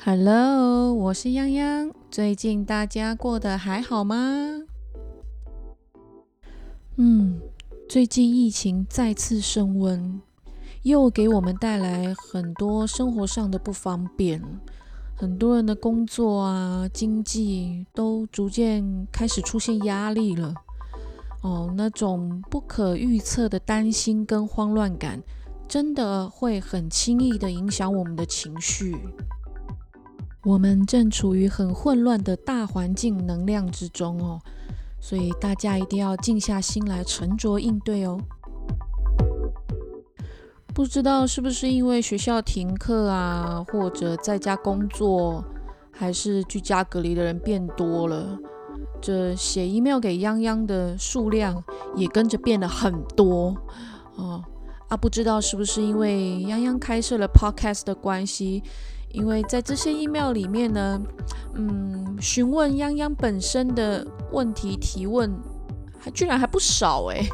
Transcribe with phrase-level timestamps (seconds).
[0.00, 1.92] Hello，我是泱泱。
[2.08, 4.16] 最近大家过得还好吗？
[6.96, 7.40] 嗯，
[7.88, 10.22] 最近疫情再次升温，
[10.82, 14.40] 又给我们带来很多生活上的不方便。
[15.16, 20.54] 很多人的工作啊、经济都逐渐开始出现压力了。
[21.42, 25.20] 哦，那种不可预测的担心跟慌乱感，
[25.66, 28.96] 真的会很轻易的影响我们的情绪。
[30.48, 34.40] 我们正处于很混乱的大环境能量之中哦，
[34.98, 38.18] 所以大家一定要静下心来，沉着应对哦。
[40.72, 45.44] 不知道是不是因为学校停课啊，或者在家工作，
[45.92, 48.38] 还是居家隔离的人变多了，
[49.02, 51.62] 这写 email 给泱泱的数量
[51.94, 53.54] 也跟着变得很多
[54.16, 54.42] 哦。
[54.88, 58.62] 啊，不知道是不是因为泱泱开设了 podcast 的关系，
[59.10, 61.00] 因为在这些 email 里面呢，
[61.54, 65.30] 嗯，询问泱泱本身的问题提问，
[65.98, 67.26] 还居然还不少哎。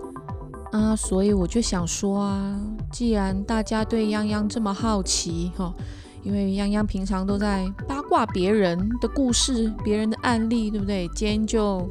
[0.72, 2.60] 啊，所以我就想说啊，
[2.92, 5.74] 既然大家对泱泱这么好奇哈，
[6.22, 11.08] 因为泱泱平常都在八卦别人的故事、别人的案例，对不对？
[11.14, 11.88] 今天就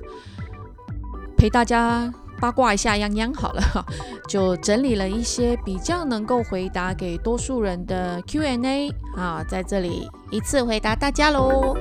[1.36, 3.86] 陪大家八卦一下泱泱好了哈，
[4.30, 11.76] 就整理了一些比较能够回答给多数人的 Q&A 啊，在这里一次回答大家喽。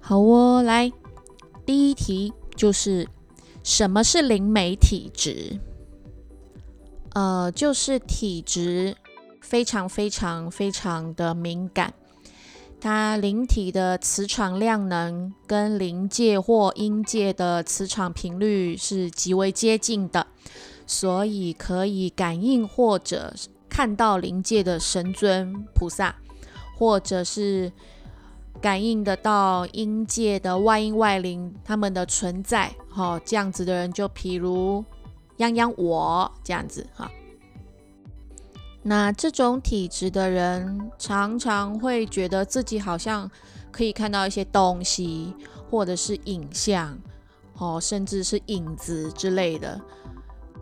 [0.00, 0.92] 好哦，来，
[1.64, 3.08] 第一题就是
[3.62, 5.58] 什么是灵媒体质？
[7.14, 8.96] 呃，就是体质
[9.40, 11.94] 非常非常非常的敏感，
[12.84, 20.26] 它灵体的磁场量能跟灵界或阴界的磁场频率是极为接近的，
[20.86, 23.32] 所以可以感应或者
[23.70, 26.14] 看到灵界的神尊菩萨，
[26.76, 27.72] 或者是。
[28.60, 34.82] 感应得到阴界的外阴外灵他们的存在，哈，这样子的人就譬如
[35.36, 37.10] 泱泱我这样子哈。
[38.86, 43.30] 那这种体质的人常常会觉得自己好像
[43.72, 45.34] 可以看到一些东西，
[45.70, 46.98] 或者是影像，
[47.56, 49.80] 哦，甚至是影子之类的。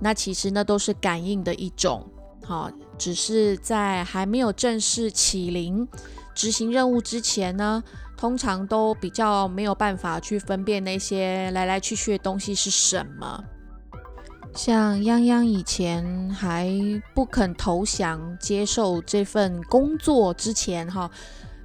[0.01, 2.09] 那其实那都是感应的一种，
[2.45, 5.87] 好，只是在还没有正式起灵。
[6.33, 7.83] 执行任务之前呢，
[8.17, 13.45] 通常都比较没有办法去分辨那些来来去去的东西是什么。
[14.55, 16.71] 像泱泱以前还
[17.15, 21.11] 不肯投降接受这份工作之前，哈，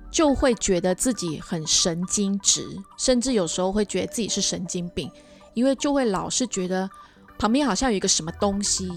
[0.09, 2.65] 就会觉得自己很神经质，
[2.97, 5.11] 甚至有时候会觉得自己是神经病，
[5.53, 6.89] 因为就会老是觉得
[7.37, 8.89] 旁边好像有一个什么东西。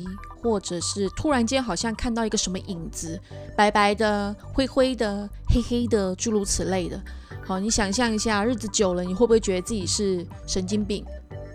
[0.42, 3.20] 或者是突然间好像看到一个什么影子，
[3.54, 6.98] 白白的、灰灰的、黑黑的，诸如此类的。
[7.44, 11.04] 好，你想象一下，日子久了，你会不会觉得自己是神经病，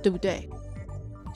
[0.03, 0.47] 对不对？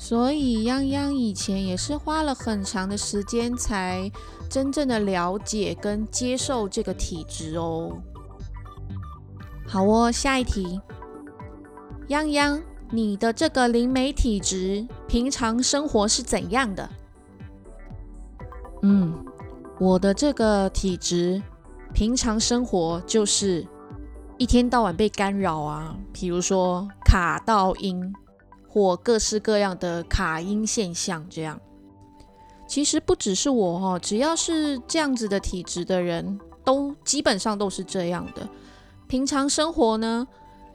[0.01, 4.09] 所以泱泱以前也是花了很长的时间，才
[4.49, 7.91] 真正的了解跟接受这个体质哦。
[9.67, 10.79] 好哦，下一题，
[12.07, 12.61] 泱泱，
[12.91, 16.89] 你的这个灵媒体质，平常生活是怎样的？
[18.81, 19.13] 嗯，
[19.81, 21.43] 我的这个体质，
[21.93, 23.67] 平常生活就是
[24.38, 28.13] 一天到晚被干扰啊，比如说卡到音
[28.69, 31.59] 或各式各样的卡音现象，这样。
[32.68, 38.47] 其实不只是我哈，只要是这样子的体质的人都基本上都是这样的。
[39.07, 40.28] 平常生活呢？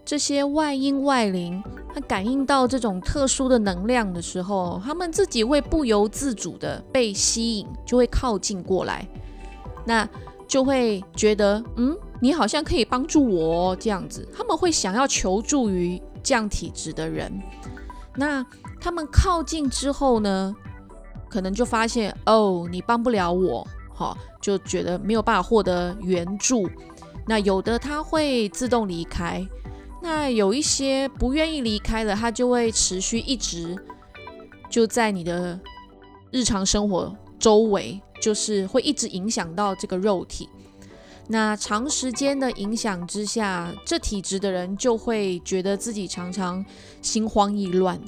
[0.05, 1.63] 这些外因外灵，
[1.95, 9.09] 它感应到这种特殊的能量的时候，他们自己会不由自主的被吸引，就会靠近过来，
[9.87, 10.07] 那
[10.47, 17.33] 就会觉得，嗯，你好像可以帮助我这样子，他们会想要求助于这样体质的人。
[18.17, 18.45] 那
[18.81, 20.55] 他们靠近之后呢，
[21.29, 26.69] 可能就发现，哦，你帮不了我，好，就觉得没有办法获得援助。
[27.27, 29.47] 那有的他会自动离开。
[30.03, 33.75] 那有一些不愿意离开的，他就会持续一直
[34.69, 35.59] 就在你的
[36.31, 40.49] 日常生活周围，就是会一直影响到这个肉体。
[41.29, 46.65] 那长时间的影响之下，这体质的人就会觉得自己常常
[47.01, 48.01] 心慌意乱，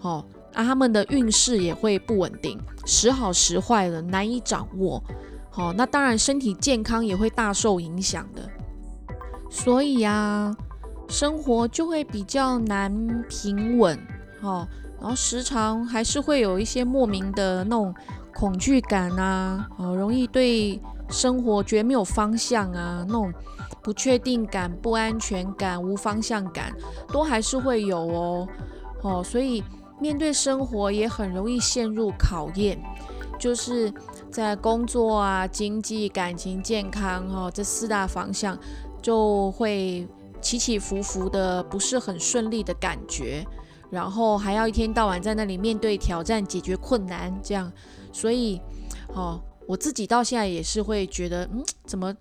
[0.00, 5.02] 哦，啊，他们的运势也会不稳定，时好时坏的，难以掌握。
[5.50, 8.48] 好，那当然身体健康也会大受影响的。
[9.50, 10.56] 所以呀。
[11.10, 13.98] 生活就会比较难平稳，
[14.42, 14.68] 哦，
[15.00, 17.94] 然后时常还是会有一些莫名的那种
[18.34, 23.32] 恐惧感啊，哦，容易对生活觉得没有方向啊，那种
[23.82, 26.72] 不确定感、不安全感、无方向感，
[27.12, 28.48] 都还是会有哦，
[29.02, 29.62] 哦，所以
[30.00, 32.78] 面对生活也很容易陷入考验，
[33.38, 33.92] 就是
[34.30, 38.58] 在工作啊、经济、感情、健康哈这四大方向
[39.02, 40.06] 就会。
[40.40, 43.44] 起起伏伏的，不是很顺利的感觉，
[43.90, 47.72] 然后还要一天到晚在那里面对挑战、解决困难，这样，
[48.12, 48.60] 所以，
[49.16, 52.16] 哦，我自己到现在也是会觉得，嗯，怎么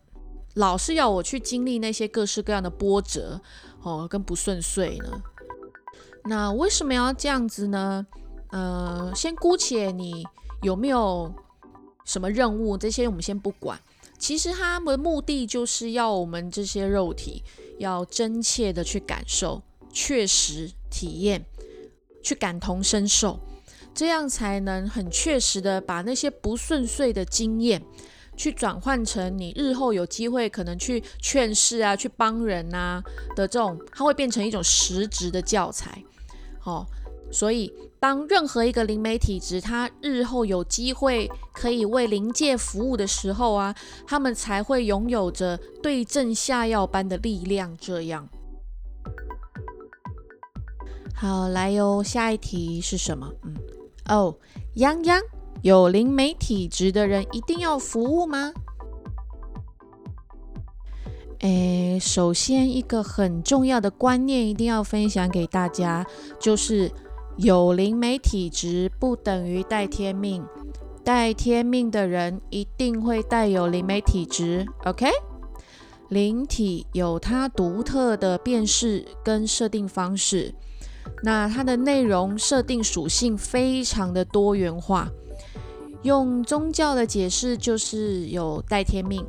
[0.56, 3.40] 老是要我去经历那些各式各样的波折，
[3.84, 5.24] 哦，跟不顺遂呢？
[6.26, 8.06] 那为什么要这样子呢？
[8.52, 10.26] 呃，先姑且你
[10.62, 11.34] 有没有
[12.04, 13.80] 什么任务，这些我们先不管。
[14.20, 17.42] 其实他们的目的就是要我们这些肉体
[17.78, 19.62] 要真切的去感受、
[19.94, 21.46] 确实体验、
[22.22, 23.40] 去感同身受，
[23.98, 27.82] 这样才能很确实的把那些不顺遂的经验，
[28.36, 33.04] 去转换成你日后有机会可能去劝世啊、去帮人啊
[33.36, 36.04] 的这种，它会变成一种实质的教材。
[36.60, 36.86] 好。
[37.30, 43.76] 所以，当任何一个灵媒体质，他日后有机会可以为灵界服务的时候啊，
[44.08, 47.76] 他们才会拥有着对症下药般的力量。
[47.76, 48.30] 这样，
[51.14, 53.30] 好，来哟，下一题是什么？
[53.44, 53.54] 嗯，
[54.07, 54.36] 哦，
[54.75, 55.21] 泱泱，
[55.62, 58.54] 有灵媒体质的人一定要服务吗？
[61.39, 66.06] 诶，首先一个很重要的观念一定要分享给大家，
[66.39, 66.92] 就是。
[67.38, 70.44] 有灵媒体质不等于带天命，
[71.03, 74.65] 带天命的人一定会带有灵媒体质。
[74.86, 75.07] OK，
[76.10, 80.56] 灵体有它独特的辨识跟设定方式，
[81.24, 85.10] 那它的内容设定属性非常的多元化。
[86.04, 89.25] 用宗教的解释就是有带天命，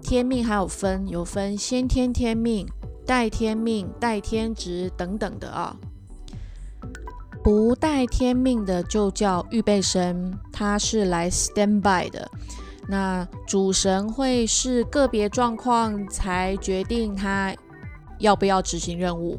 [0.00, 2.66] 天命还有分有分先天天命、
[3.04, 5.76] 带天命、带天职等等的啊。
[7.42, 12.30] 不带天命的就叫预备生，他是来 stand by 的。
[12.88, 17.54] 那主神会是个别状况才决定他
[18.18, 19.38] 要不要执行任务，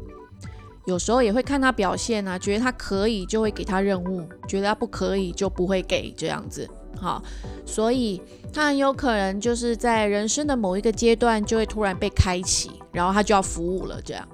[0.86, 6.70] 有时候也会看他表现啊，觉得他可以就会给他任务，觉得他不可以就不会给这样子。
[6.96, 7.22] 好，
[7.66, 8.22] 所以
[8.54, 14.00] 他很有可能就是在人生的某一个阶段就会突然被开启，然后他就要服务了。
[14.02, 14.28] 这样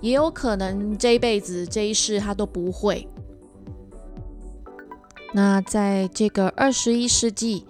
[0.00, 3.06] 也有可能这一辈子这一世他都不会。
[5.32, 7.66] 那在这个二十一世纪，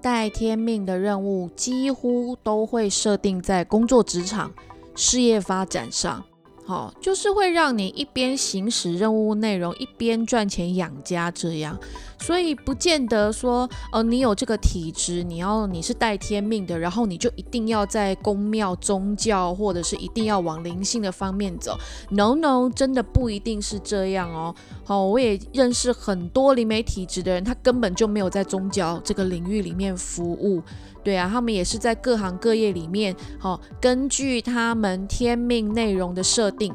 [0.00, 4.52] 带天命的任务几乎都会设定在工作职场、
[4.94, 6.24] 事业发展上。
[6.64, 11.76] 好，就是会让你一边行使任务内容，一边赚钱养家这样，
[12.20, 21.76] 所以不见得说，呃，你有这个体质，你要你是带天命的，然后你就一定要在宫庙、宗教，或者是一定要往灵性的方面走。
[22.10, 24.54] No No，真的不一定是这样哦。
[24.84, 30.62] 好，我也认识很多灵媒体质的人，他根本就没有在宗教这个领域里面服务。
[31.04, 36.72] 对啊，他们也是在各行各业里面，好，根据他们天命内容的设定，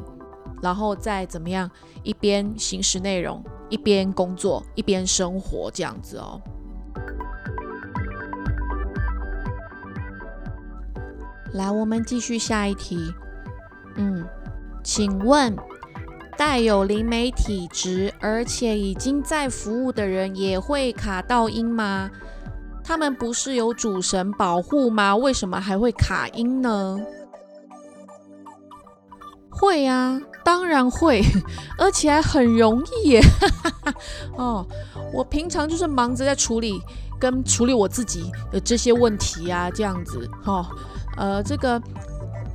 [0.61, 1.69] 然后再怎么样，
[2.03, 6.41] 一边行使内容，一边工作，一边生活，这样子哦。
[11.53, 13.13] 来，我们继续下一题。
[13.95, 14.23] 嗯，
[14.83, 15.55] 请问
[16.37, 22.11] 带有灵媒体质而且已经在服务的人，也会卡到音吗？
[22.87, 25.13] 他们不是有主神保护吗？
[25.13, 26.97] 为什么还会卡音呢？
[29.49, 31.21] 会呀，当然会，
[31.77, 33.21] 而且还很容易耶！
[34.37, 34.65] 哦，
[35.11, 36.81] 我平常就是忙着在处理
[37.19, 40.29] 跟处理我自己的这些问题啊，这样子。
[40.45, 40.65] 哦，
[41.17, 41.81] 呃，这个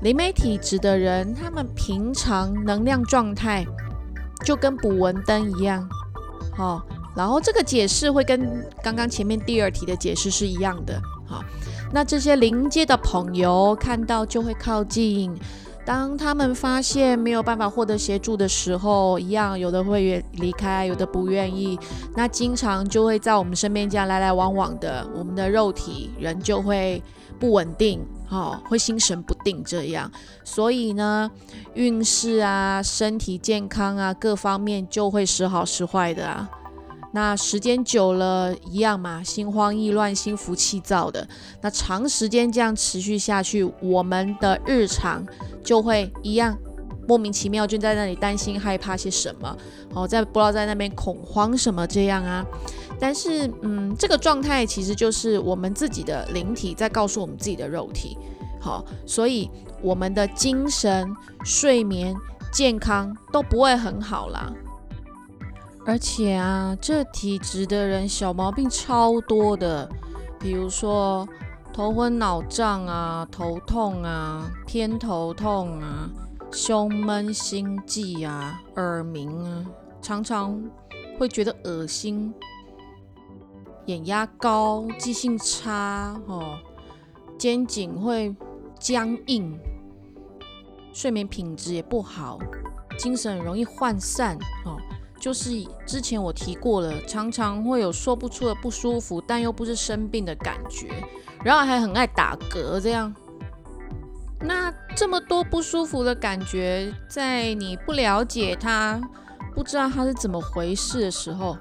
[0.01, 3.67] 灵媒体质的人，他们平常能量状态
[4.45, 5.87] 就跟捕蚊灯一样，
[6.57, 6.83] 好。
[7.14, 11.00] 然后这个解释会跟刚刚前面第二题的解释是一样的。
[11.26, 11.42] 好，
[11.92, 15.35] 那这些临街的朋友看到就会靠近，
[15.85, 21.78] 当他们发现没有办法获得协助的时候，一样有的会离开，有的不愿意。
[22.14, 27.02] 那经常就会在我们身边这样来来往往的，我们的肉体人就会
[27.38, 30.11] 不稳定，好，会心神不定这样。
[30.45, 31.31] 所以呢，
[31.75, 36.49] 运势啊、身体健康啊各方面就会时好时坏的啊。
[37.14, 41.28] 那时间久了，一样嘛，心慌意乱、心浮气躁的。
[41.61, 45.23] 那长时间这样持续下去，我们的日常
[45.62, 46.57] 就会一样，
[47.07, 49.57] 莫名其妙就在那里担心害怕些什么，
[49.92, 52.45] 哦，在不知道在那边恐慌什么这样啊。
[52.99, 58.16] 但是，嗯，这个状态其实就是我们自己的灵体在告诉我们自己的肉体，
[58.61, 59.50] 好，所以
[59.83, 61.14] 我们的精神、
[61.45, 62.16] 睡眠、
[62.52, 64.50] 健康都不会很好啦。
[65.85, 69.89] 而且啊，这体质的人小毛病超多的，
[70.39, 71.29] 比如说
[71.73, 76.09] 头昏脑胀啊、头痛啊、偏头痛啊、
[76.53, 79.67] 胸闷心悸啊、耳鸣啊，
[80.01, 80.62] 常常
[81.19, 82.33] 会觉得恶心。
[83.87, 86.57] 眼压高，记性差，哦，
[87.37, 88.33] 肩颈会
[88.79, 89.59] 僵硬，
[90.93, 92.39] 睡眠品质也不好，
[92.97, 94.79] 精神容易涣散，哦，
[95.23, 95.50] 就是
[95.87, 100.88] 之前我提过了，常常会有说不出的不舒服，但又不是生病的感觉，
[101.45, 103.14] 然后还很爱打嗝，这样。
[104.41, 109.00] 那这么多不舒服的感觉，在你不了解它，
[109.55, 111.57] 不知道它是怎么回事的时候。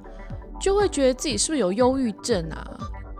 [0.59, 2.65] 就会觉得自己是不是有忧郁症啊，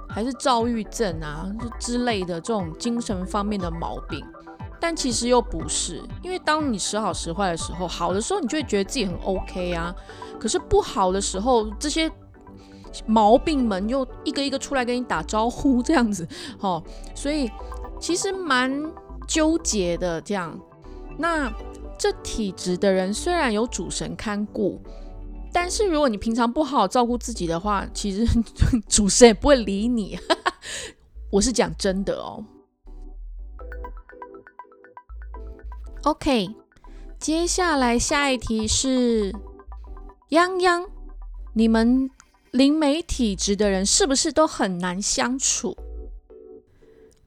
[0.10, 1.45] 还是躁郁症啊
[1.79, 4.25] 之类的这种精神方面的毛病，
[4.81, 9.95] 但其实又不是，因为当你时好时坏的时候，好的时候你就会觉得自己很 OK 啊，
[10.39, 12.11] 可是不好的时候，这些
[13.05, 16.27] 毛病们又一个一个出来跟你打招呼，这样子，
[16.59, 16.83] 哦，
[17.15, 17.50] 所以
[18.00, 18.91] 其实蛮
[19.27, 20.59] 纠结的这样。
[21.17, 21.53] 那
[21.97, 24.81] 这体质的人虽然有主神看顾。
[25.53, 28.25] 但是如果你平常不好好照顾自己的话，其实
[28.88, 30.17] 主神也不会理你。
[31.29, 32.41] 我是讲真的哦。
[36.03, 36.50] OK，
[37.20, 39.31] 接下来下一题是：
[40.29, 40.88] 泱泱，
[41.53, 42.10] 你们
[42.50, 45.77] 灵媒体质的人是不是都很难相处？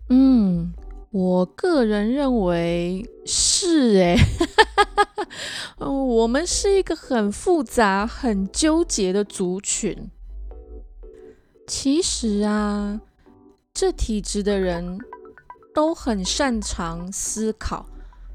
[0.08, 0.74] 嗯。
[1.12, 4.16] 我个人认为是哎，
[5.78, 10.10] 我们是一个很复杂、很纠结的族群。
[11.68, 13.00] 其实啊，
[13.72, 14.98] 这体质的人
[15.72, 17.86] 都很擅长思考，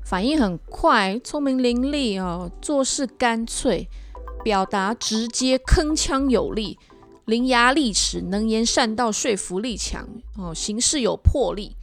[0.10, 3.88] 反应很快，聪明伶俐哦，做事干脆，
[4.44, 6.80] 表达直接，铿锵有力，
[7.26, 11.76] 伶牙俐齿，能言善道，说服力强哦，行事有魄力。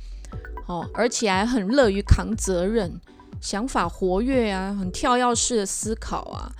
[0.67, 3.01] 哦，而且还很乐于扛责任，
[3.41, 6.51] 想法活跃啊，很跳跃式的思考啊，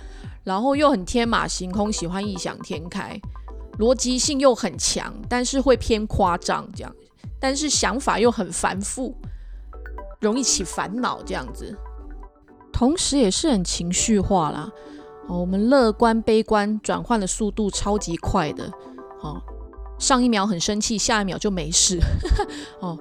[0.45, 3.19] 然后又很天马行空，喜欢异想天开，
[3.77, 6.95] 逻辑性又很强，但是会偏夸张这样，
[7.41, 9.13] 但是想法又很繁复，
[10.19, 11.75] 容易起烦恼这样子，
[12.71, 14.69] 同时也是很情绪化啦。
[15.27, 18.71] 哦，我们乐观悲观转换的速度超级快的，
[19.21, 19.41] 哦，
[19.99, 21.99] 上一秒很生气，下一秒就没事，
[22.79, 22.97] 哦。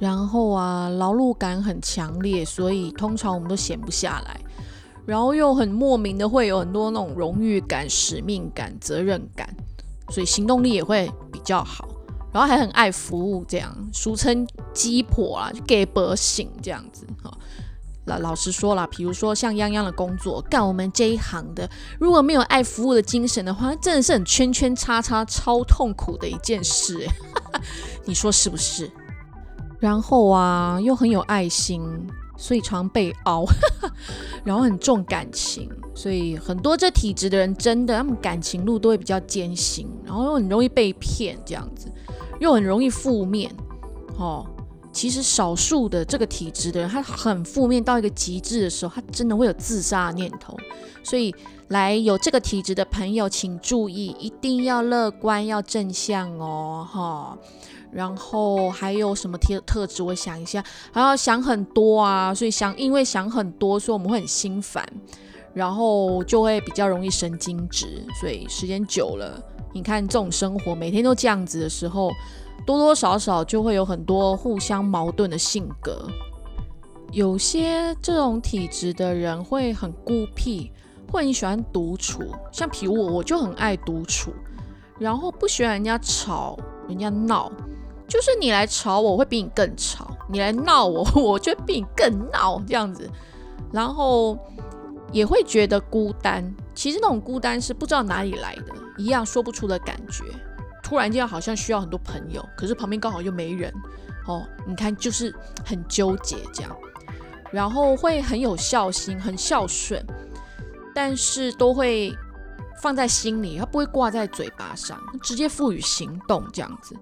[0.00, 4.40] 然后啊，劳碌感很强烈，所以通常我们都闲不下来。
[5.06, 9.48] 然后又很莫名的会有很多那种荣誉感、使命感、责任感，
[10.10, 11.88] 所以行动力也会比较好。
[12.32, 17.30] 然后还很爱服务，这样俗称鸡婆啊，给伯醒这样子哈。
[18.06, 21.70] 老老实说了，比如说像泱泱的工作，干我们这一行的，
[22.00, 27.06] 如果没有爱服务的精神的话，真的是很圈圈叉叉、超痛苦的一件事。
[28.04, 28.90] 你说是不是？
[29.78, 31.80] 然后啊，又很有爱心，
[32.36, 33.44] 所以常被熬，
[34.42, 41.86] 然后很重感情，所以很多这体质的人真的，他们感情路都会比较艰辛，然后又很容易被骗，这样子，
[42.42, 43.50] 又很容易负面。
[44.18, 44.44] 哦，
[44.92, 50.56] 其实少数的这个体质的人，他很负面到一个极致的时候，他真的会有自杀念头。
[51.04, 51.34] 所以，
[51.68, 57.38] 来有这个体质的朋友，请注意，一定要乐观，要正向哦，哈。
[57.92, 60.02] 然后还有什么特特质？
[60.02, 64.86] 我想一下，还要想很多啊，所以想，因为想很多，所以我们会很心烦，
[65.54, 68.02] 然后就会比较容易神经质。
[68.20, 69.38] 所以时间久了，
[69.72, 72.10] 你看这种生活每天都这样子的时候，
[72.66, 76.06] 多多少少就会有很多互相矛盾的性格。
[77.10, 80.70] 有些这种体质的人会很孤僻，
[81.10, 84.32] 会很喜欢独处，像比如我，我就很爱独处，
[84.98, 87.50] 然后不喜欢人家吵，人家闹。
[88.08, 93.08] 就是你来吵我，会比你更吵；你来闹我， 我就比你更闹，这样子。
[93.72, 94.36] 然后
[95.12, 96.54] 也会觉得孤单。
[96.74, 100.24] 其实那种孤单是不知道哪里来的，一样说不出的感觉。
[100.82, 103.72] 突然间好像需要很多朋友，可是旁边刚好又没人。
[104.26, 105.34] 哦，你看，就是
[105.64, 106.76] 很纠结这样。
[107.50, 110.04] 然后会很有孝心，很孝顺，
[110.94, 112.16] 但是都会
[112.80, 116.94] 放在心里，他不会挂在嘴巴上，直接赋予行动这样子。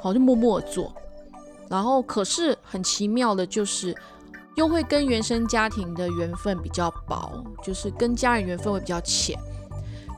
[0.00, 0.94] 好，就默默做，
[1.68, 3.96] 然后可是很奇妙的，就是
[4.56, 9.38] 又会跟原生家庭的缘分比较薄，就是跟家人缘分会比较浅。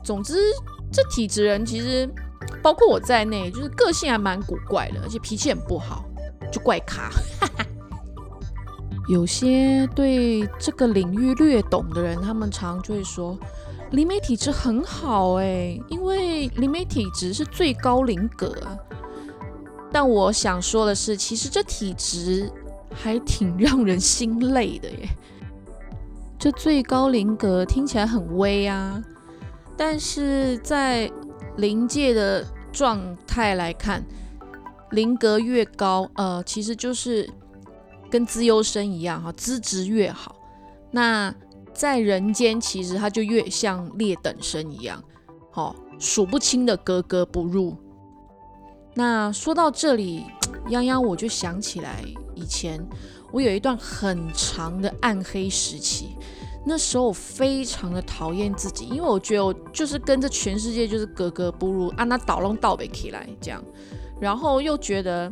[0.03, 0.37] 总之，
[0.95, 2.09] 这体质人其实
[2.63, 6.05] 包括我在内，就是个性还蛮古怪的，而且脾气很不好，
[6.49, 7.11] 就怪咖。
[9.09, 13.37] 有些对这个领域略懂的人，他们常就会说，
[13.91, 18.55] 灵媒体质很好诶，因为灵媒体质是最高灵格。
[19.91, 22.49] 但我想说的是，其实这体质
[22.93, 25.09] 还挺让人心累的耶。
[26.39, 29.03] 这最高灵格听起来很威啊，
[29.77, 31.11] 但是在
[31.57, 34.03] 灵界的状态来看，
[34.91, 37.29] 灵格越高，呃，其实就是。
[38.07, 40.35] 跟资优生一样哈，资质越好，
[40.91, 41.33] 那
[41.73, 45.03] 在人间其实他就越像劣等生一样，
[45.51, 47.75] 好数不清的格格不入。
[48.93, 50.23] 那说到这里，
[50.69, 52.05] 泱泱我就想起来
[52.35, 52.79] 以前
[53.33, 56.14] 我有一段很长的暗黑时期，
[56.65, 63.63] 那时候我非常的讨厌自己，因为我觉得我就是跟这全世界就是格格不入，啊那倒弄倒北起来这样，
[64.19, 65.31] 然后又觉得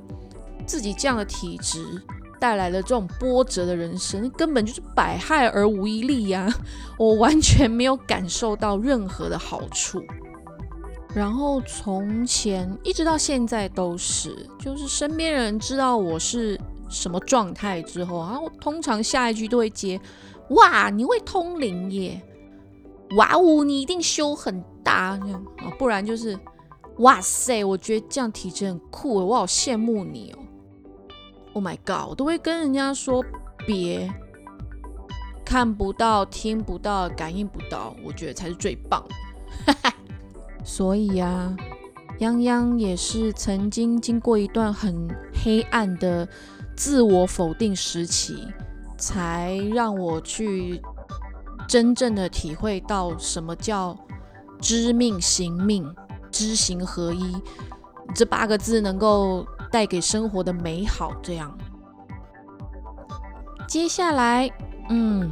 [0.65, 2.01] 自己这样的体质。
[2.39, 6.53] 带来了这种波折的人生，根本就是百害而无一利呀！
[6.99, 10.03] 我完全没有感受到任何的好处。
[11.15, 16.59] 然后从前一直到现在都是，就是身边人知道我是
[16.89, 19.97] 什么状态之后，然后通常下一句都会接
[20.49, 22.21] ：“哇，你会通灵耶！
[23.17, 25.69] 哇哦，你一定修很大这样啊！
[25.77, 26.37] 不然就是
[26.97, 30.39] 哇塞，我觉得这样体质很酷，我好羡慕你哦。”
[31.53, 32.09] Oh my god！
[32.09, 33.23] 我都会跟人家说
[33.67, 34.11] 别
[35.45, 39.03] 看不到、听不到、感应不到，我觉得才是最棒。
[40.65, 41.55] 所以啊，
[42.19, 45.07] 泱泱也是曾经经过一段很
[45.43, 46.27] 黑暗的
[46.75, 48.47] 自我否定时期，
[49.03, 50.81] 才让我去
[51.67, 53.97] 真正的体会到什么叫
[54.61, 55.93] 知命行命、
[56.31, 57.35] 知行合一
[58.15, 59.45] 这八个字能够。
[59.73, 61.51] 带给生活的美好，这样。
[63.67, 64.47] 接下来，
[64.87, 65.31] 嗯，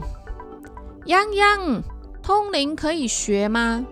[1.05, 1.84] 泱泱，
[2.23, 3.86] 通灵可以学吗？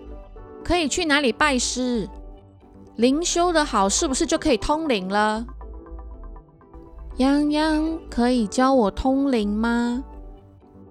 [0.64, 2.08] 可以去哪里拜师？
[2.96, 5.46] 灵修的好，是不是就可以通灵了？
[7.20, 10.02] 泱泱，可以教我通灵吗？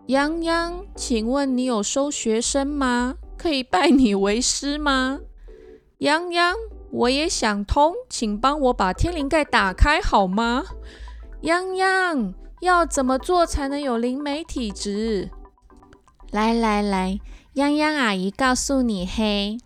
[0.05, 3.15] 泱泱，请问你有收学生吗？
[3.35, 5.21] 可以拜你为师吗？
[5.97, 6.53] 泱泱。
[6.91, 10.65] 我也想通，请帮我把天灵盖打开好吗？
[11.41, 15.31] 泱泱，要怎么做才能有灵媒体质？
[16.29, 17.19] 来来来，
[17.55, 19.57] 泱泱阿姨告诉你嘿，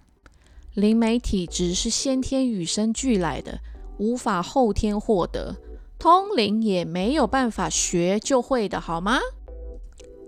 [0.74, 3.60] 灵媒体质是先天与生俱来的，
[3.98, 5.58] 无法后天获得，
[6.04, 9.22] 通灵也没有办法学就会的好吗？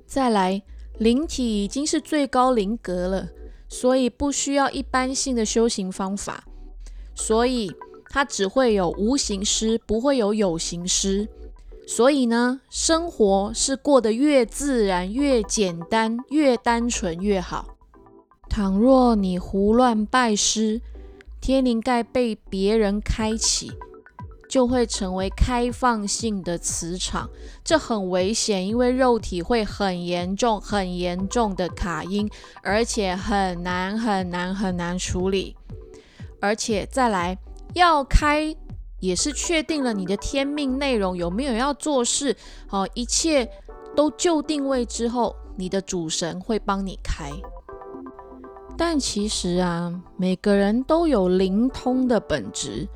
[0.08, 0.64] 再来，
[1.00, 3.28] 灵体已经是最高灵格了，
[3.68, 6.46] 所以不需要一般性的修行方法。
[7.14, 7.76] 所以
[8.10, 11.28] 它只会有无形师，不会有有形师。
[11.86, 17.76] 所以呢，生活是过得越自然、越简单、越单纯越好。
[18.48, 20.80] 倘若你胡乱拜师，
[21.42, 23.74] 天灵盖被别人开启，
[24.56, 27.30] 就会成为开放性的磁场，
[27.62, 32.30] 这很危险，因为肉体会很严重、很严重的卡音，
[32.64, 35.58] 而且很难、很难、很难处理。
[36.40, 37.38] 而且再来
[37.74, 38.56] 要开，
[39.02, 42.34] 也是确定了你的天命内容有没有要做事，
[42.66, 43.52] 好，一切
[43.94, 47.30] 都就定位之后，你的主神会帮你开。
[48.78, 52.88] 但其实啊，每个人都有灵通的本质，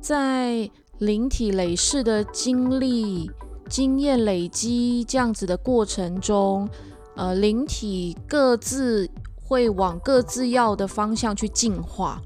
[0.00, 0.70] 在
[1.02, 3.28] 灵体累世的经历、
[3.68, 6.68] 经验累积这样子的过程中，
[7.16, 9.10] 呃，灵体各自
[9.42, 12.22] 会往各自要的方向去进化。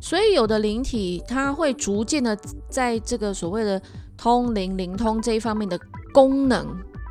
[0.00, 2.38] 所以有的灵体，它会逐渐的
[2.68, 3.82] 在这个所谓的
[4.16, 5.76] 通灵灵通这一方面的
[6.14, 6.64] 功能，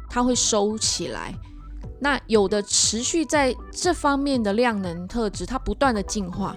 [0.09, 1.35] 它会收起来。
[1.99, 6.55] 那有的持续在这方面的量能特质，它不断的进化，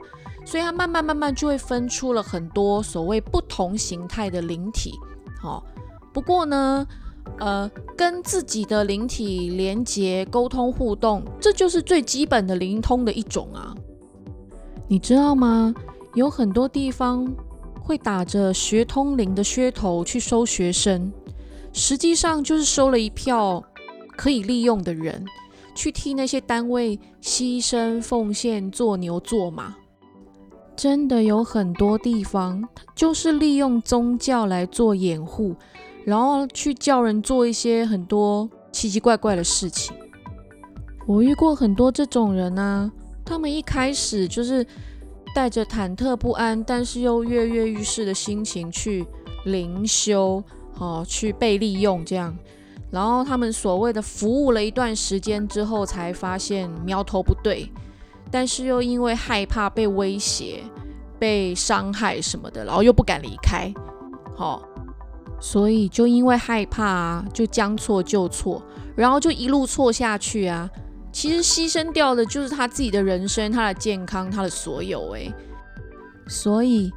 [0.52, 4.92] 所以它慢慢慢慢就会分出了很多所谓不同形态的灵体。
[5.40, 5.64] 好，
[6.12, 6.86] 不过呢，
[7.38, 13.74] 呃，跟自己的灵体连接、沟通、互动，这就是最基本的灵通的一种啊。
[14.88, 15.74] 你知道吗？
[16.12, 17.34] 有很多地方
[17.80, 21.10] 会打着学通灵的噱头去收学生，
[21.72, 23.64] 实际上就是收了一票
[24.18, 25.24] 可以利用的人，
[25.74, 29.76] 去替那些单位牺牲奉献、做牛做马。
[30.74, 35.54] 真的有很多地方，就是利用宗教来做掩护，
[36.04, 39.94] 然后去叫人做一些很多奇奇怪怪的事情。
[41.06, 42.90] 我遇过很多这种人啊，
[43.24, 44.66] 他们一开始就是
[45.34, 49.06] 带着忐忑不安，但是又跃跃欲试的心情去
[49.44, 50.42] 灵修，
[50.78, 52.36] 哦，去被利用这样。
[52.90, 57.70] 然后他们所谓的服务了一段时间之后，才发现苗头不对，
[58.32, 60.64] 但是又因为害怕被威胁、
[61.18, 63.72] 被伤害什么的，然后又不敢离开，
[64.34, 64.62] 好，
[65.38, 68.62] 所以就因为害怕啊，就将错就错，
[68.96, 70.68] 然后就一路错下去啊。
[71.12, 75.10] 其实牺牲掉的就是他自己的人生、他的健康、他的所有。
[75.10, 75.30] 诶。
[76.26, 76.90] 所以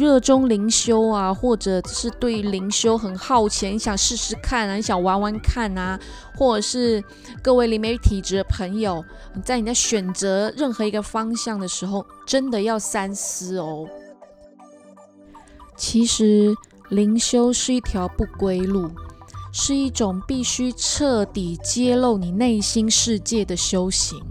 [0.00, 6.00] 热衷灵修啊，或者是对灵修很好奇，想试试看啊，想玩玩看啊，
[6.34, 7.04] 或者是
[7.42, 9.04] 各位灵媒体质的朋友，
[9.44, 13.86] 在你在选择任何一个方向的时候，真的要三思哦。
[15.76, 16.54] 其实
[16.88, 18.90] 灵修是一条不归路。
[19.52, 24.22] 是一种必须彻底揭露你内心世界的修行。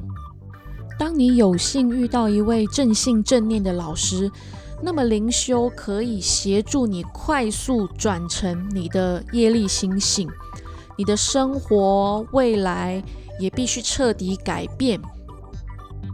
[0.97, 4.31] 当你有幸遇到一位正信正念的老师，
[4.81, 10.29] 那么灵修可以协助你快速转成你的业力心性，
[10.97, 13.03] 你的生活未来
[13.39, 14.99] 也必须彻底改变，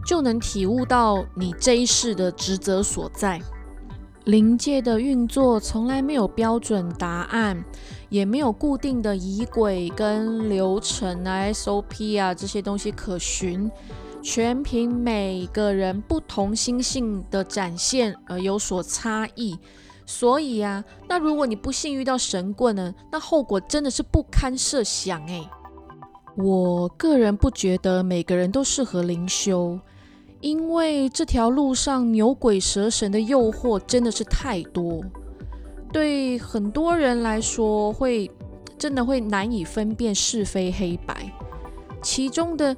[0.04, 3.40] 就能体悟到你这一世的职责所在。
[4.24, 7.64] 灵界的运作从来没有标准答案。
[8.08, 13.68] 也没有固定的仪轨跟流程啊，SOP 啊这些东西可循，
[14.28, 19.56] 全凭每个人不同心性的展现而有所差异。
[20.04, 25.48] 所以啊，那如果你不幸遇到神棍呢，那后果真的是不堪设想诶。
[26.36, 29.78] 我个人不觉得每个人都适合灵修，
[30.40, 35.04] 因为这条路上牛鬼蛇神的诱惑真的是太多。
[35.92, 38.28] 对很多人来说，会
[38.76, 41.32] 真的会难以分辨是非黑白，
[42.02, 42.76] 其中的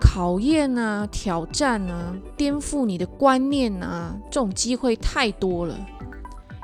[0.00, 5.78] 考验啊、挑战啊、颠覆你的观念啊，这种机会太多了。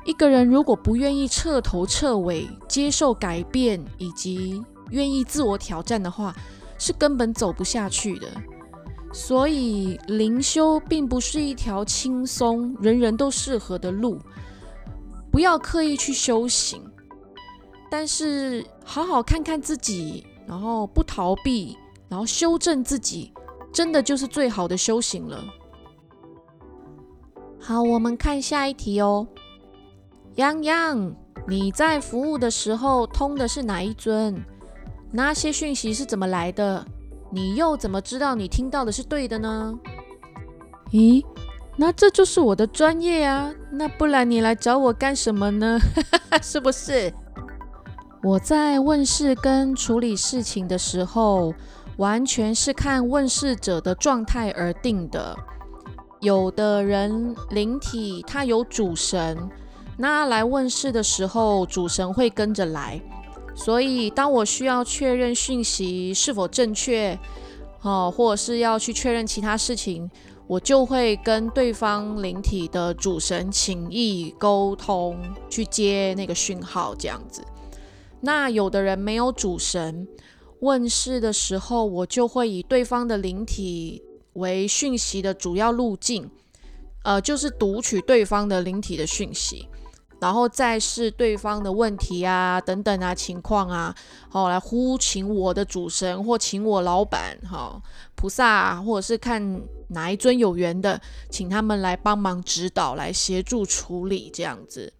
[0.04, 6.34] 一个人如果不愿意彻头彻尾接受改变，以及愿意自我挑战的话，
[6.78, 8.28] 是根本走不下去的。
[9.12, 14.18] 所以灵修并不是一条轻松、人人都适合的路。
[15.30, 16.82] 不要刻意去修行，
[17.90, 21.76] 但是好好看看自己，然后不逃避，
[22.12, 23.32] 然后修正自己，
[23.72, 25.42] 真的就是最好的修行了。
[27.58, 29.26] 好，我们看下一题哦。
[30.34, 31.16] 洋洋，
[31.48, 34.44] 你在服务的时候通的是哪一尊？
[35.10, 36.84] 那些讯息是怎么来的？
[37.30, 39.74] 你又怎么知道你听到的是对的呢？
[40.90, 41.24] 咦？
[41.78, 45.78] 那这就是我的专业啊，那不然你来找我干什么呢？
[46.42, 47.10] 是不是？
[48.22, 51.54] 我在问事跟处理事情的时候，
[52.02, 55.38] 完全是看问世者的状态而定的。
[56.20, 59.48] 有的人灵体他有主神，
[59.96, 63.00] 那来问世的时候，主神会跟着来。
[63.54, 67.16] 所以当我需要确认讯息是否正确，
[67.82, 70.10] 哦，或者是要去确认其他事情。
[70.48, 75.16] 我就会跟对方灵体的主神请意沟通，
[75.48, 77.42] 去接那个讯号，这样子。
[78.20, 80.06] 那有的人没有主神
[80.62, 84.02] 问世的时候，我就会以对方的灵体
[84.34, 86.30] 为讯息的主要路径，
[87.02, 89.68] 呃，就是读取对方的灵体的讯息。
[90.20, 93.92] 然后再是对方的问题啊，等等啊，情况啊，
[94.28, 97.82] 好来呼请我的主神或请我老板，哈，
[98.14, 104.92] 菩萨，啊或者是看哪一尊有缘的，请他们来帮忙指导，来协助处理这样子。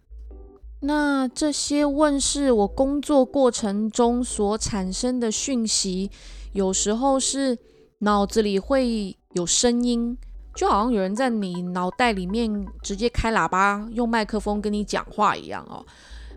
[0.85, 6.11] 那这些问世我工作过程中所产生的讯息，
[6.51, 7.57] 有时候是
[7.99, 10.17] 脑子里会有声音。
[10.53, 15.83] 就好像有人在你脑袋里面直接开喇叭，用麦克风跟你讲话一样哦。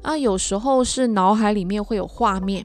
[0.01, 2.65] 啊，有时候是脑海里面会有画面，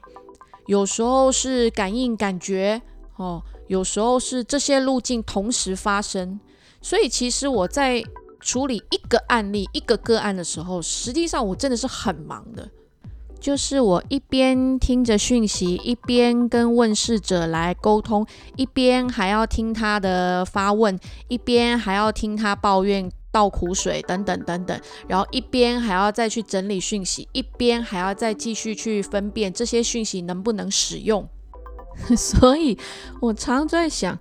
[0.66, 2.80] 有时候是感应感觉
[3.16, 6.38] 哦，有时候是这些路径同时发生。
[6.80, 8.02] 所以其实我在
[8.42, 12.68] 处理一个案例、一个个案的时候，实际上我真的是很忙的。
[13.40, 18.24] 就是我一边听着讯息，一边跟问事者来沟通，
[18.56, 31.28] 一边还要听他的发问，一边还要听他抱怨、倒苦水等等等等，然后一边还要再去整理讯息，一边还要再继续去分辨这些讯息能不能使用。
[32.16, 32.78] 所以
[33.20, 34.16] 我常在想，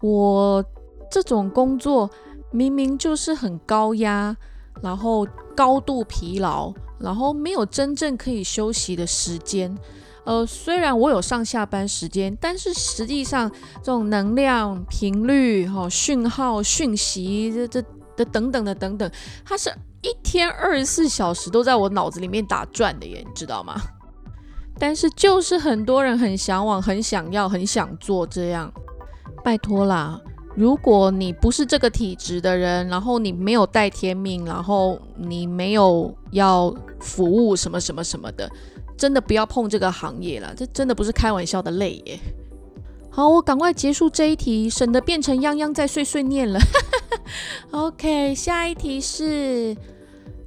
[0.00, 0.64] 我
[1.10, 2.10] 这种工作
[2.54, 4.36] 明明就是很高压，
[4.80, 6.72] 然后高度疲劳。
[6.96, 9.76] 然后没有真正可以休息的时间，
[10.24, 13.50] 呃，虽然我有上下班时间，但是实际上
[13.82, 17.82] 这种能量频率、哈讯号、讯息这这
[18.16, 19.10] 的等等的等等，
[19.44, 19.68] 它是
[20.02, 23.74] 一天二十四小时都在我脑子里面打转的耶，你知道吗？
[24.78, 28.72] 但是就是很多人很向往、很想要、很想做这样，
[29.42, 30.18] 拜托啦！
[30.56, 38.48] 如果你不是这个体质的人，然后你没有带天命，然后你没有要服务什么什么什么的，
[38.96, 42.18] 真的不要碰这个行业了，这真的不是开玩笑的累耶。
[43.10, 46.58] 好，我赶快结束这一题，省得变成泱泱在碎碎念了。
[47.70, 49.76] OK，下一题是：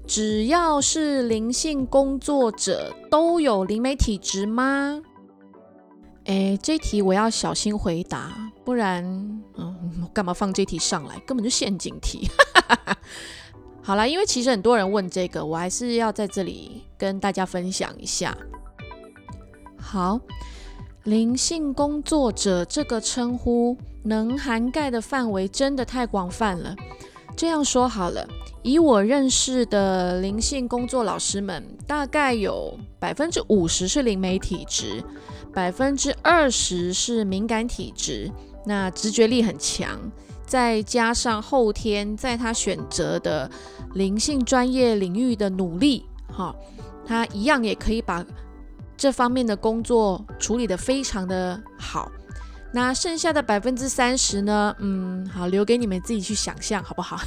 [0.06, 5.02] 只要是灵性工作者都有灵媒体质吗？
[6.28, 9.02] 哎，这题我要小心回答，不然，
[9.56, 11.18] 嗯，干嘛放这题上来？
[11.26, 12.30] 根本就陷阱题。
[13.82, 18.38] 好了，因为其实很多人问这个，我还是要在这里跟大家分享一下。
[19.80, 20.20] 好，
[21.06, 26.76] 灵性工作者这个称呼能涵盖的范围真的太广泛了。
[27.38, 28.28] 这样说好了，
[28.64, 35.04] 以我认识的灵性工作老师们，大概有百分之五十是灵媒体质。
[35.54, 38.32] 百分之二十是敏感体质，
[38.66, 40.00] 那直觉力很强，
[40.46, 43.50] 再加上后天在他选择的
[43.94, 46.56] 灵性专业领域的努力，哈，
[47.06, 48.24] 他一样也可以把
[48.96, 52.12] 这方面的工作处理得非常的好。
[52.72, 54.76] 那剩下的百分之三十呢？
[54.80, 57.18] 嗯，好，留给你们自己去想象，好不好？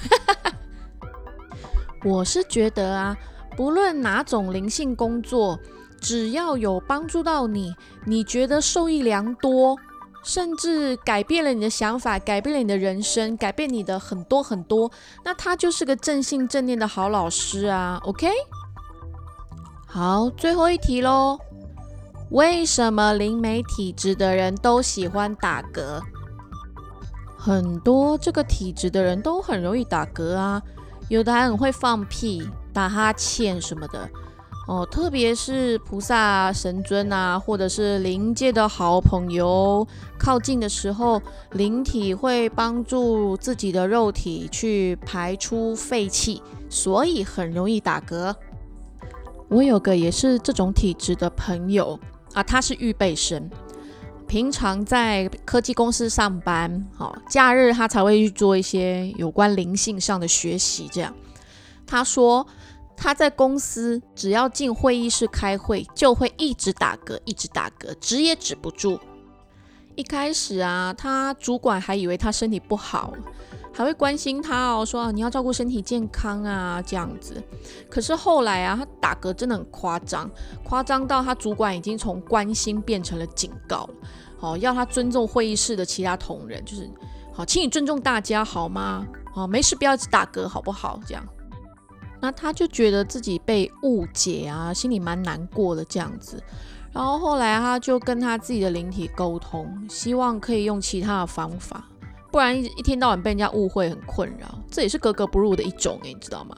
[2.04, 3.16] 我是觉得啊，
[3.56, 5.58] 不论哪种灵性工作。
[6.00, 7.74] 只要有帮助到你，
[8.06, 9.76] 你觉得受益良多，
[10.24, 14.90] 甚至改变了你的想法，改变了你的人生，改变你的很多很多，
[15.26, 18.00] 那他就是个正信正念的好老师啊。
[18.04, 18.30] OK，
[19.86, 21.38] 好，最后一题喽。
[22.30, 26.00] 为什么灵媒体质的人都喜欢打嗝？
[27.36, 30.62] 很多这个体质的人都很容易打嗝啊，
[31.08, 34.08] 有的还很会放屁、打哈欠什么的。
[34.68, 39.84] 哦，特别是菩萨、神尊啊，或者是灵界的好朋友
[40.16, 48.32] 靠近的时候，灵体会帮助自己的肉体去排出废气，所以很容易打嗝。
[49.48, 51.98] 我有个也是这种体质的朋友
[52.32, 53.50] 啊，他是预备生，
[54.26, 60.88] 平常在科技公司上班，好，假日他才会去做一些有关灵性上的学习。
[60.92, 61.14] 这样，
[61.86, 62.46] 他说。
[63.02, 69.00] 他在公司只要进会议室开会，就会一直打嗝，一直打嗝，止也止不住。
[70.00, 73.12] 一开始啊，他主管还以为他身体不好，
[73.70, 77.40] 还会关心他哦，说你要照顾身体健康啊这样子。
[77.90, 80.30] 可是后来啊，他打嗝真的很夸张，
[80.64, 83.94] 夸张到他主管已经从关心变成了警告了。
[84.38, 86.90] 好，要他尊重会议室的其他同仁，就是
[87.34, 89.06] 好，请你尊重大家好吗？
[89.34, 90.98] 好，没事不要一直打嗝好不好？
[91.06, 91.22] 这样。
[92.22, 96.42] 那他就觉得自己被误解啊，心里蛮难过的这样子。
[96.92, 101.84] 然后后来他就跟他自己的灵体沟通，希望可以用其他的方法，
[102.32, 106.56] 不然一一天到晚被人家误会很困扰，这也是格格不入的一种诶，你知道吗？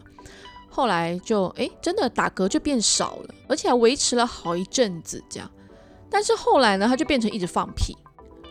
[0.71, 5.51] 后来就诶，真的打嗝就变少了，而且还维持了好一阵子这样。
[6.09, 7.95] 但是后来呢，他就变成一直放屁，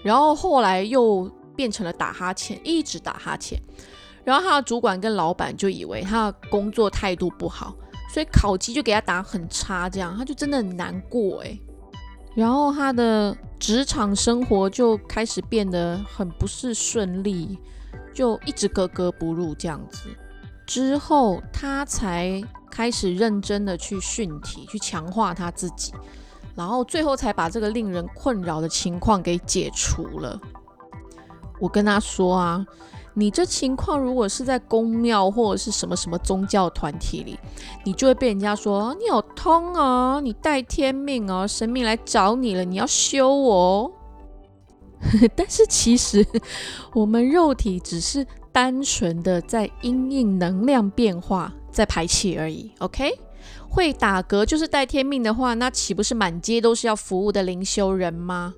[0.04, 3.60] 然后后来又变成了打哈欠，一直打哈欠。
[4.24, 7.76] 然后他的主管跟老板就以为他的工作态度不好，
[8.14, 11.60] 所以考绩就给他打很差，这样他就真的很难过诶。
[12.34, 17.60] 然后他的职场生活就开始变得很不是顺利，
[18.14, 20.10] 就一直格格不入这样子。
[20.66, 25.94] 之后他才开始认真的去训体，去强化他自己，
[26.56, 30.40] 然后最后才把这个令人困扰的情况给解除了。
[31.60, 32.66] 我跟他说啊。
[33.14, 37.38] 你这情况如果是在公庙或者是什么什么宗教团体里，
[37.84, 43.92] 你就会被人家说你有通哦，你带天命哦，神明来找你了，你要修我。
[45.36, 46.26] 但是其实
[46.94, 52.72] 我们肉体只是单纯的在因应能量变化在排气而已。
[52.80, 53.12] OK，
[53.68, 58.54] 会打嗝就是带天命的话，那岂不是满街都是要服务的灵修人吗？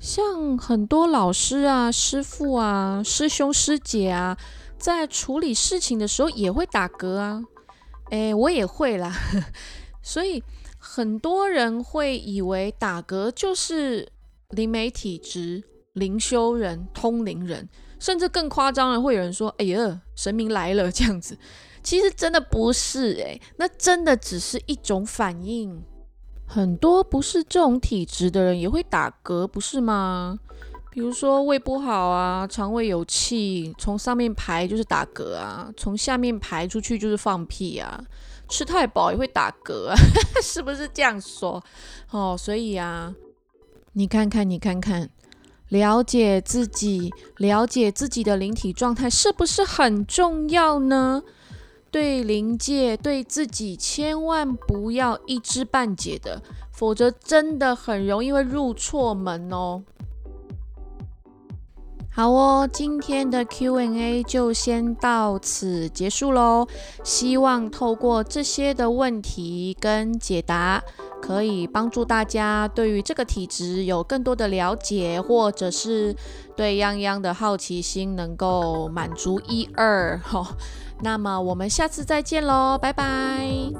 [0.00, 4.34] 像很多老师啊、师傅啊、师兄师姐啊，
[4.78, 7.42] 在处理事情的时候也会打嗝啊。
[8.10, 9.12] 诶，我也会啦。
[10.02, 10.42] 所以
[10.78, 14.10] 很多人会以为打嗝就是
[14.48, 21.38] 灵媒体质、灵修人、通灵人，甚至更夸张的，会有人说：“哎呀，神明来了。”这样子，
[21.82, 25.84] 其实真的不是诶，那真的只是一种反应。
[26.52, 30.36] 很多不是这种体质的人也会打嗝，不是吗？
[30.90, 38.02] 比如说胃不好啊，肠胃有气，从上面排就是打嗝啊，从下面排出去就是放屁啊。
[38.48, 39.94] 吃太饱也会打嗝啊，
[40.42, 41.62] 是不是这样说？
[42.10, 43.14] 哦，所以啊，
[43.92, 45.08] 你看看，你看看，
[45.68, 51.22] 了解自己，了解自己的灵体状态是不是很重要呢？
[51.90, 59.82] 对灵界，对自己，千万不要一知半解的，否则真的很容易会入错门哦。
[62.12, 66.66] 好哦，今天的 Q&A 就先到此结束喽。
[67.04, 70.82] 希望透过这些的问题跟解答，
[71.22, 76.14] 可以帮助大家对于这个体质有更多的了解，或者是
[76.56, 80.18] 对泱泱的好奇心能够满足一二。
[80.18, 80.44] 哈，
[81.02, 83.70] 那么我们下次再见喽，拜拜。